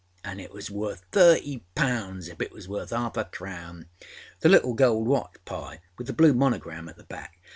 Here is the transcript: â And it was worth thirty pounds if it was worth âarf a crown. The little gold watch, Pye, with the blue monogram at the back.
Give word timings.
â 0.25 0.31
And 0.31 0.41
it 0.41 0.51
was 0.51 0.71
worth 0.71 1.03
thirty 1.11 1.63
pounds 1.75 2.27
if 2.27 2.41
it 2.41 2.51
was 2.51 2.67
worth 2.67 2.89
âarf 2.89 3.17
a 3.17 3.25
crown. 3.25 3.85
The 4.39 4.49
little 4.49 4.73
gold 4.73 5.07
watch, 5.07 5.35
Pye, 5.45 5.79
with 5.99 6.07
the 6.07 6.13
blue 6.13 6.33
monogram 6.33 6.89
at 6.89 6.97
the 6.97 7.03
back. 7.03 7.37